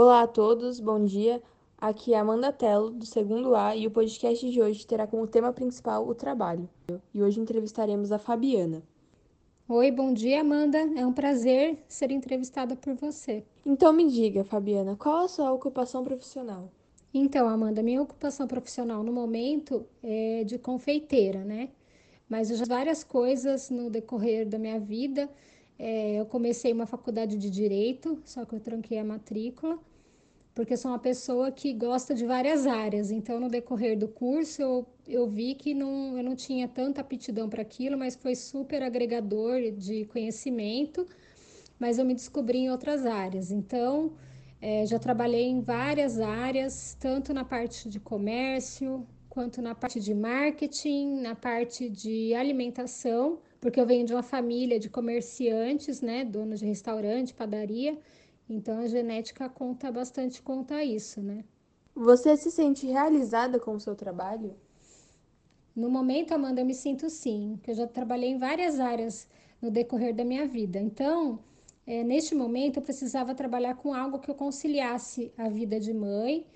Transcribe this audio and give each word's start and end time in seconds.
Olá 0.00 0.22
a 0.22 0.26
todos, 0.28 0.78
bom 0.78 1.04
dia. 1.04 1.42
Aqui 1.76 2.14
é 2.14 2.18
Amanda 2.20 2.52
Tello, 2.52 2.90
do 2.90 3.04
segundo 3.04 3.56
A, 3.56 3.74
e 3.74 3.84
o 3.84 3.90
podcast 3.90 4.48
de 4.48 4.62
hoje 4.62 4.86
terá 4.86 5.08
como 5.08 5.26
tema 5.26 5.52
principal 5.52 6.06
o 6.06 6.14
trabalho. 6.14 6.68
E 7.12 7.20
hoje 7.20 7.40
entrevistaremos 7.40 8.12
a 8.12 8.16
Fabiana. 8.16 8.80
Oi, 9.68 9.90
bom 9.90 10.12
dia, 10.12 10.42
Amanda. 10.42 10.78
É 10.96 11.04
um 11.04 11.12
prazer 11.12 11.82
ser 11.88 12.12
entrevistada 12.12 12.76
por 12.76 12.94
você. 12.94 13.42
Então 13.66 13.92
me 13.92 14.08
diga, 14.08 14.44
Fabiana, 14.44 14.94
qual 14.94 15.24
a 15.24 15.28
sua 15.28 15.50
ocupação 15.50 16.04
profissional? 16.04 16.70
Então, 17.12 17.48
Amanda, 17.48 17.82
minha 17.82 18.00
ocupação 18.00 18.46
profissional 18.46 19.02
no 19.02 19.12
momento 19.12 19.84
é 20.00 20.44
de 20.44 20.58
confeiteira, 20.58 21.42
né? 21.42 21.70
Mas 22.28 22.52
eu 22.52 22.56
já 22.56 22.66
várias 22.66 23.02
coisas 23.02 23.68
no 23.68 23.90
decorrer 23.90 24.48
da 24.48 24.60
minha 24.60 24.78
vida. 24.78 25.28
É, 25.78 26.18
eu 26.18 26.26
comecei 26.26 26.72
uma 26.72 26.86
faculdade 26.86 27.36
de 27.36 27.48
direito, 27.48 28.20
só 28.24 28.44
que 28.44 28.54
eu 28.54 28.60
tranquei 28.60 28.98
a 28.98 29.04
matrícula, 29.04 29.78
porque 30.58 30.74
eu 30.74 30.76
sou 30.76 30.90
uma 30.90 30.98
pessoa 30.98 31.52
que 31.52 31.72
gosta 31.72 32.12
de 32.12 32.26
várias 32.26 32.66
áreas. 32.66 33.12
Então, 33.12 33.38
no 33.38 33.48
decorrer 33.48 33.96
do 33.96 34.08
curso, 34.08 34.60
eu, 34.60 34.86
eu 35.06 35.24
vi 35.24 35.54
que 35.54 35.72
não, 35.72 36.18
eu 36.18 36.24
não 36.24 36.34
tinha 36.34 36.66
tanta 36.66 37.00
aptidão 37.00 37.48
para 37.48 37.62
aquilo, 37.62 37.96
mas 37.96 38.16
foi 38.16 38.34
super 38.34 38.82
agregador 38.82 39.70
de 39.70 40.04
conhecimento. 40.06 41.06
Mas 41.78 41.96
eu 41.96 42.04
me 42.04 42.12
descobri 42.12 42.58
em 42.58 42.70
outras 42.72 43.06
áreas. 43.06 43.52
Então, 43.52 44.14
é, 44.60 44.84
já 44.84 44.98
trabalhei 44.98 45.44
em 45.44 45.60
várias 45.60 46.18
áreas, 46.18 46.96
tanto 46.98 47.32
na 47.32 47.44
parte 47.44 47.88
de 47.88 48.00
comércio, 48.00 49.06
quanto 49.28 49.62
na 49.62 49.76
parte 49.76 50.00
de 50.00 50.12
marketing, 50.12 51.20
na 51.20 51.36
parte 51.36 51.88
de 51.88 52.34
alimentação 52.34 53.38
porque 53.60 53.80
eu 53.80 53.86
venho 53.86 54.06
de 54.06 54.12
uma 54.12 54.22
família 54.22 54.78
de 54.78 54.88
comerciantes, 54.88 56.00
né, 56.00 56.24
donos 56.24 56.60
de 56.60 56.66
restaurante, 56.66 57.34
padaria, 57.34 57.98
então 58.48 58.78
a 58.78 58.86
genética 58.86 59.48
conta 59.48 59.92
bastante 59.92 60.40
conta 60.40 60.82
isso, 60.82 61.20
né? 61.20 61.44
Você 61.94 62.36
se 62.36 62.50
sente 62.50 62.86
realizada 62.86 63.58
com 63.58 63.74
o 63.74 63.80
seu 63.80 63.94
trabalho? 63.94 64.54
No 65.74 65.90
momento, 65.90 66.32
Amanda, 66.32 66.60
eu 66.60 66.66
me 66.66 66.74
sinto 66.74 67.08
sim, 67.10 67.58
que 67.62 67.70
eu 67.70 67.74
já 67.74 67.86
trabalhei 67.86 68.30
em 68.30 68.38
várias 68.38 68.80
áreas 68.80 69.28
no 69.60 69.70
decorrer 69.70 70.14
da 70.14 70.24
minha 70.24 70.46
vida. 70.46 70.78
Então, 70.78 71.40
é, 71.86 72.02
neste 72.04 72.34
momento, 72.34 72.78
eu 72.78 72.82
precisava 72.82 73.34
trabalhar 73.34 73.74
com 73.76 73.94
algo 73.94 74.18
que 74.18 74.30
eu 74.30 74.34
conciliasse 74.34 75.32
a 75.36 75.48
vida 75.48 75.78
de 75.80 75.92
mãe 75.92 76.46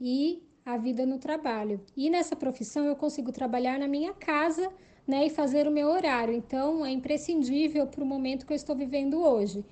e 0.00 0.42
a 0.64 0.76
vida 0.76 1.04
no 1.06 1.18
trabalho. 1.18 1.80
E 1.96 2.10
nessa 2.10 2.36
profissão, 2.36 2.84
eu 2.86 2.96
consigo 2.96 3.32
trabalhar 3.32 3.78
na 3.78 3.88
minha 3.88 4.12
casa 4.12 4.70
né, 5.06 5.26
e 5.26 5.30
fazer 5.30 5.66
o 5.66 5.72
meu 5.72 5.88
horário. 5.88 6.34
Então, 6.34 6.84
é 6.84 6.90
imprescindível 6.90 7.86
para 7.86 8.04
o 8.04 8.06
momento 8.06 8.46
que 8.46 8.52
eu 8.52 8.56
estou 8.56 8.76
vivendo 8.76 9.20
hoje. 9.22 9.64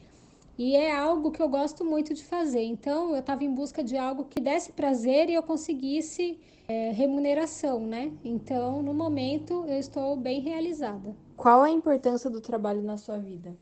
E 0.63 0.77
é 0.77 0.95
algo 0.95 1.31
que 1.31 1.41
eu 1.41 1.49
gosto 1.49 1.87
muito 1.87 2.13
de 2.13 2.23
fazer. 2.23 2.63
Então, 2.63 3.13
eu 3.13 3.21
estava 3.21 3.43
em 3.43 3.51
busca 3.51 3.83
de 3.83 3.97
algo 3.97 4.27
que 4.27 4.39
desse 4.39 4.71
prazer 4.73 5.31
e 5.31 5.33
eu 5.33 5.43
conseguisse 5.43 6.39
é, 6.69 6.91
remuneração, 6.91 7.87
né? 7.87 8.13
Então, 8.23 8.83
no 8.83 8.93
momento, 8.93 9.65
eu 9.67 9.79
estou 9.79 10.15
bem 10.17 10.39
realizada. 10.41 11.17
Qual 11.35 11.63
a 11.63 11.71
importância 11.71 12.29
do 12.29 12.43
trabalho 12.43 12.83
na 12.83 12.99
sua 12.99 13.17
vida? 13.17 13.57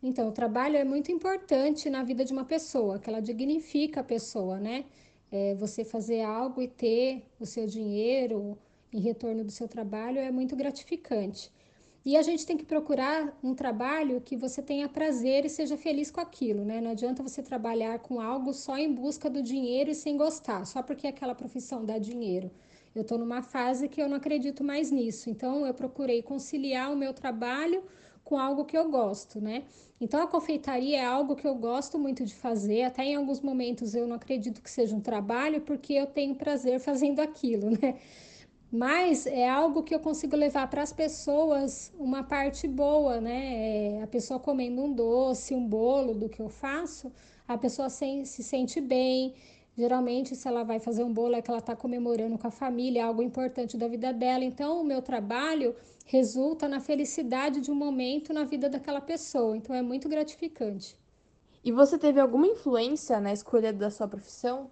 Então, 0.00 0.28
o 0.28 0.32
trabalho 0.32 0.76
é 0.76 0.84
muito 0.84 1.10
importante 1.10 1.90
na 1.90 2.04
vida 2.04 2.24
de 2.24 2.32
uma 2.32 2.44
pessoa, 2.44 3.00
que 3.00 3.10
ela 3.10 3.20
dignifica 3.20 3.98
a 3.98 4.04
pessoa, 4.04 4.60
né? 4.60 4.84
É, 5.32 5.56
você 5.56 5.84
fazer 5.84 6.22
algo 6.22 6.62
e 6.62 6.68
ter 6.68 7.24
o 7.40 7.44
seu 7.44 7.66
dinheiro, 7.66 8.56
em 8.92 9.00
retorno 9.00 9.42
do 9.42 9.50
seu 9.50 9.66
trabalho 9.66 10.20
é 10.20 10.30
muito 10.30 10.54
gratificante. 10.54 11.50
E 12.04 12.16
a 12.16 12.22
gente 12.22 12.46
tem 12.46 12.56
que 12.56 12.64
procurar 12.64 13.36
um 13.42 13.54
trabalho 13.54 14.20
que 14.20 14.36
você 14.36 14.62
tenha 14.62 14.88
prazer 14.88 15.44
e 15.44 15.48
seja 15.48 15.76
feliz 15.76 16.10
com 16.10 16.20
aquilo, 16.20 16.64
né? 16.64 16.80
Não 16.80 16.92
adianta 16.92 17.22
você 17.22 17.42
trabalhar 17.42 17.98
com 17.98 18.20
algo 18.20 18.52
só 18.54 18.78
em 18.78 18.92
busca 18.92 19.28
do 19.28 19.42
dinheiro 19.42 19.90
e 19.90 19.94
sem 19.94 20.16
gostar, 20.16 20.64
só 20.64 20.82
porque 20.82 21.06
aquela 21.06 21.34
profissão 21.34 21.84
dá 21.84 21.98
dinheiro. 21.98 22.50
Eu 22.94 23.02
estou 23.02 23.18
numa 23.18 23.42
fase 23.42 23.88
que 23.88 24.00
eu 24.02 24.08
não 24.08 24.16
acredito 24.16 24.64
mais 24.64 24.90
nisso, 24.90 25.28
então 25.28 25.66
eu 25.66 25.74
procurei 25.74 26.22
conciliar 26.22 26.92
o 26.92 26.96
meu 26.96 27.12
trabalho 27.12 27.82
com 28.24 28.38
algo 28.38 28.64
que 28.64 28.76
eu 28.76 28.90
gosto, 28.90 29.40
né? 29.40 29.64
Então 30.00 30.22
a 30.22 30.26
confeitaria 30.26 30.98
é 30.98 31.04
algo 31.04 31.34
que 31.34 31.46
eu 31.46 31.54
gosto 31.54 31.98
muito 31.98 32.24
de 32.24 32.34
fazer, 32.34 32.82
até 32.82 33.04
em 33.04 33.16
alguns 33.16 33.40
momentos 33.40 33.94
eu 33.94 34.06
não 34.06 34.16
acredito 34.16 34.62
que 34.62 34.70
seja 34.70 34.94
um 34.94 35.00
trabalho, 35.00 35.60
porque 35.62 35.94
eu 35.94 36.06
tenho 36.06 36.34
prazer 36.34 36.78
fazendo 36.80 37.20
aquilo, 37.20 37.70
né? 37.70 37.98
Mas 38.70 39.26
é 39.26 39.48
algo 39.48 39.82
que 39.82 39.94
eu 39.94 40.00
consigo 40.00 40.36
levar 40.36 40.68
para 40.68 40.82
as 40.82 40.92
pessoas 40.92 41.92
uma 41.98 42.22
parte 42.22 42.68
boa, 42.68 43.20
né? 43.20 43.96
É, 43.98 44.02
a 44.02 44.06
pessoa 44.06 44.38
comendo 44.38 44.82
um 44.82 44.92
doce, 44.92 45.54
um 45.54 45.66
bolo 45.66 46.14
do 46.14 46.28
que 46.28 46.40
eu 46.40 46.50
faço, 46.50 47.10
a 47.46 47.56
pessoa 47.56 47.88
se, 47.88 48.26
se 48.26 48.42
sente 48.42 48.80
bem. 48.80 49.34
Geralmente, 49.76 50.36
se 50.36 50.46
ela 50.46 50.64
vai 50.64 50.80
fazer 50.80 51.02
um 51.02 51.12
bolo, 51.12 51.36
é 51.36 51.40
que 51.42 51.50
ela 51.50 51.60
está 51.60 51.74
comemorando 51.74 52.36
com 52.36 52.46
a 52.46 52.50
família, 52.50 53.00
é 53.00 53.02
algo 53.04 53.22
importante 53.22 53.76
da 53.76 53.88
vida 53.88 54.12
dela. 54.12 54.44
Então, 54.44 54.80
o 54.80 54.84
meu 54.84 55.00
trabalho 55.00 55.74
resulta 56.04 56.68
na 56.68 56.80
felicidade 56.80 57.60
de 57.60 57.70
um 57.70 57.74
momento 57.74 58.32
na 58.34 58.44
vida 58.44 58.68
daquela 58.68 59.00
pessoa. 59.00 59.56
Então, 59.56 59.74
é 59.74 59.80
muito 59.80 60.08
gratificante. 60.08 60.98
E 61.64 61.72
você 61.72 61.96
teve 61.96 62.20
alguma 62.20 62.46
influência 62.46 63.20
na 63.20 63.32
escolha 63.32 63.72
da 63.72 63.90
sua 63.90 64.08
profissão? 64.08 64.70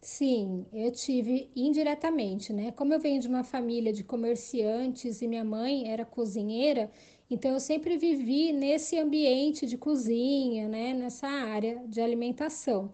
Sim, 0.00 0.64
eu 0.72 0.90
tive 0.92 1.50
indiretamente, 1.56 2.52
né? 2.52 2.70
Como 2.72 2.92
eu 2.94 3.00
venho 3.00 3.20
de 3.20 3.26
uma 3.28 3.42
família 3.44 3.92
de 3.92 4.04
comerciantes 4.04 5.20
e 5.22 5.26
minha 5.28 5.44
mãe 5.44 5.88
era 5.90 6.04
cozinheira, 6.04 6.90
então 7.30 7.52
eu 7.52 7.60
sempre 7.60 7.96
vivi 7.98 8.52
nesse 8.52 8.96
ambiente 8.98 9.66
de 9.66 9.76
cozinha, 9.76 10.68
né? 10.68 10.94
Nessa 10.94 11.26
área 11.28 11.82
de 11.86 12.00
alimentação. 12.00 12.92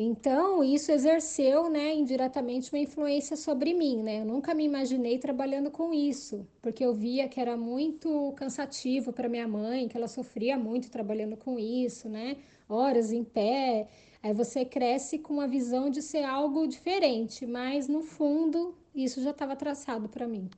Então, 0.00 0.62
isso 0.62 0.92
exerceu, 0.92 1.68
né, 1.68 1.92
indiretamente 1.92 2.72
uma 2.72 2.78
influência 2.78 3.36
sobre 3.36 3.74
mim, 3.74 4.00
né? 4.00 4.20
Eu 4.20 4.26
nunca 4.26 4.54
me 4.54 4.64
imaginei 4.64 5.18
trabalhando 5.18 5.72
com 5.72 5.92
isso, 5.92 6.46
porque 6.62 6.84
eu 6.84 6.94
via 6.94 7.28
que 7.28 7.40
era 7.40 7.56
muito 7.56 8.32
cansativo 8.36 9.12
para 9.12 9.28
minha 9.28 9.48
mãe, 9.48 9.88
que 9.88 9.96
ela 9.96 10.06
sofria 10.06 10.56
muito 10.56 10.88
trabalhando 10.88 11.36
com 11.36 11.58
isso, 11.58 12.08
né? 12.08 12.36
Horas 12.68 13.10
em 13.12 13.24
pé. 13.24 13.88
Aí 14.22 14.32
você 14.32 14.64
cresce 14.64 15.18
com 15.18 15.34
uma 15.34 15.48
visão 15.48 15.90
de 15.90 16.00
ser 16.00 16.22
algo 16.22 16.68
diferente, 16.68 17.44
mas 17.44 17.88
no 17.88 18.02
fundo 18.02 18.76
isso 18.94 19.20
já 19.20 19.30
estava 19.30 19.56
traçado 19.56 20.08
para 20.08 20.28
mim. 20.28 20.48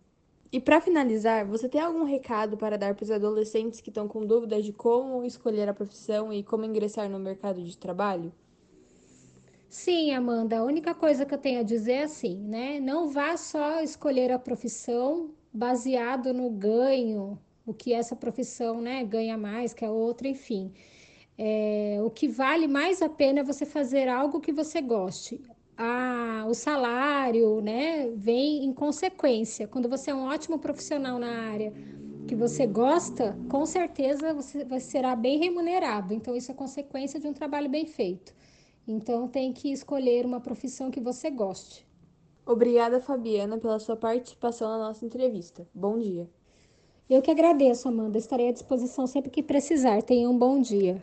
E 0.53 0.61
para 0.61 0.83
finalizar, 0.83 1.47
você 1.47 1.67
tem 1.69 1.81
algum 1.81 2.05
recado 2.05 2.59
para 2.59 2.77
dar 2.77 2.95
para 2.95 3.05
os 3.05 3.11
adolescentes 3.11 3.81
que 3.81 3.89
estão 3.89 4.07
com 4.07 4.27
dúvidas 4.27 4.67
de 4.67 4.73
como 4.73 5.25
escolher 5.25 5.67
a 5.69 5.75
profissão 5.75 6.31
e 6.31 6.43
como 6.43 6.65
ingressar 6.67 7.09
no 7.09 7.19
mercado 7.19 7.63
de 7.63 7.79
trabalho? 7.79 8.33
Sim, 9.71 10.13
Amanda, 10.13 10.59
a 10.59 10.65
única 10.65 10.95
coisa 10.95 11.25
que 11.25 11.33
eu 11.33 11.39
tenho 11.39 11.61
a 11.61 11.63
dizer 11.63 11.93
é 11.93 12.03
assim, 12.05 12.37
né? 12.43 12.81
Não 12.81 13.09
vá 13.09 13.37
só 13.37 13.81
escolher 13.83 14.33
a 14.33 14.39
profissão 14.39 15.33
baseado 15.53 16.35
no 16.35 16.51
ganho, 16.51 17.39
o 17.65 17.73
que 17.73 17.93
essa 17.93 18.17
profissão, 18.17 18.81
né, 18.81 19.05
ganha 19.05 19.39
mais 19.39 19.73
que 19.73 19.85
a 19.85 19.91
outra, 19.91 20.27
enfim. 20.29 20.73
É, 21.39 22.01
o 22.05 22.11
que 22.11 22.29
vale 22.29 22.69
mais 22.69 23.01
a 23.03 23.09
pena 23.09 23.41
é 23.41 23.45
você 23.45 23.65
fazer 23.67 24.09
algo 24.09 24.41
que 24.41 24.53
você 24.53 24.81
goste. 24.83 25.41
Ah, 25.77 26.45
o 26.49 26.55
salário, 26.55 27.61
né, 27.63 28.11
vem 28.17 28.65
em 28.65 28.73
consequência. 28.75 29.69
Quando 29.69 29.89
você 29.89 30.11
é 30.11 30.15
um 30.15 30.25
ótimo 30.27 30.59
profissional 30.59 31.19
na 31.19 31.51
área 31.53 31.73
que 32.27 32.35
você 32.37 32.67
gosta, 32.67 33.41
com 33.49 33.67
certeza 33.67 34.35
você 34.35 34.81
será 34.81 35.17
bem 35.17 35.39
remunerado. 35.39 36.15
Então 36.15 36.37
isso 36.37 36.51
é 36.53 36.55
consequência 36.55 37.21
de 37.21 37.27
um 37.29 37.33
trabalho 37.33 37.69
bem 37.69 37.87
feito. 37.87 38.35
Então 38.91 39.29
tem 39.29 39.53
que 39.53 39.71
escolher 39.71 40.27
uma 40.27 40.41
profissão 40.41 40.91
que 40.91 41.01
você 41.01 41.31
goste. 41.31 41.87
Obrigada, 42.45 43.01
Fabiana, 43.01 43.57
pela 43.57 43.79
sua 43.79 43.95
participação 43.95 44.69
na 44.69 44.79
nossa 44.79 45.07
entrevista. 45.07 45.65
Bom 45.73 45.97
dia. 45.97 46.29
Eu 47.09 47.23
que 47.23 47.31
agradeço, 47.31 47.87
Amanda. 47.87 48.19
Estarei 48.19 48.49
à 48.49 48.53
disposição 48.53 49.07
sempre 49.07 49.31
que 49.31 49.45
precisar. 49.45 50.03
Tenha 50.03 50.29
um 50.29 50.37
bom 50.37 50.61
dia. 50.61 51.01